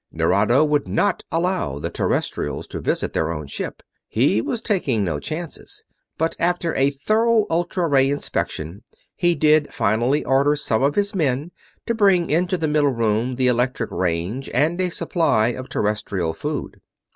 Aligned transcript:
Nerado 0.11 0.65
would 0.65 0.87
not 0.87 1.21
allow 1.31 1.77
the 1.77 1.91
Terrestrials 1.91 2.65
to 2.69 2.79
visit 2.79 3.13
their 3.13 3.31
own 3.31 3.45
ship 3.45 3.83
he 4.07 4.41
was 4.41 4.59
taking 4.59 5.03
no 5.03 5.19
chances 5.19 5.83
but 6.17 6.35
after 6.39 6.73
a 6.75 6.89
thorough 6.89 7.45
ultra 7.51 7.87
ray 7.87 8.09
inspection 8.09 8.81
he 9.15 9.35
did 9.35 9.71
finally 9.71 10.25
order 10.25 10.55
some 10.55 10.81
of 10.81 10.95
his 10.95 11.13
men 11.13 11.51
to 11.85 11.93
bring 11.93 12.31
into 12.31 12.57
the 12.57 12.67
middle 12.67 12.89
room 12.91 13.35
the 13.35 13.45
electric 13.45 13.91
range 13.91 14.49
and 14.55 14.81
a 14.81 14.89
supply 14.89 15.49
of 15.49 15.69
Terrestrial 15.69 16.33
food. 16.33 16.81